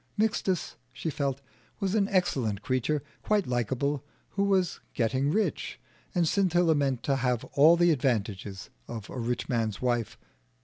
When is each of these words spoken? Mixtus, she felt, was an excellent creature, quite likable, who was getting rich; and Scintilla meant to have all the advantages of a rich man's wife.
Mixtus, 0.17 0.77
she 0.91 1.11
felt, 1.11 1.41
was 1.79 1.93
an 1.93 2.09
excellent 2.09 2.63
creature, 2.63 3.03
quite 3.21 3.45
likable, 3.45 4.03
who 4.29 4.45
was 4.45 4.79
getting 4.95 5.29
rich; 5.29 5.79
and 6.15 6.27
Scintilla 6.27 6.73
meant 6.73 7.03
to 7.03 7.17
have 7.17 7.43
all 7.53 7.75
the 7.77 7.91
advantages 7.91 8.71
of 8.87 9.11
a 9.11 9.19
rich 9.19 9.47
man's 9.47 9.79
wife. 9.79 10.17